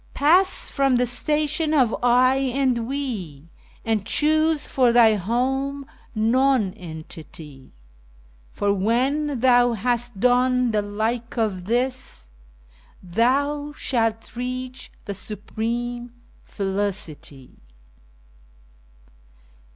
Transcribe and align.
Pass 0.15 0.67
from 0.67 0.95
the 0.95 1.05
station 1.05 1.75
of 1.75 1.95
"I" 2.01 2.37
and 2.55 2.87
"We," 2.87 3.49
and 3.85 4.03
choose 4.03 4.65
for 4.65 4.91
thy 4.91 5.13
home 5.13 5.85
Nonentity, 6.15 7.71
For 8.51 8.73
when 8.73 9.41
thou 9.41 9.73
has 9.73 10.09
done 10.09 10.71
the 10.71 10.81
like 10.81 11.37
of 11.37 11.65
this, 11.65 12.29
thou 13.03 13.73
shalt 13.73 14.35
reach 14.35 14.91
the 15.05 15.13
supreme 15.13 16.11
Felicity. 16.45 17.59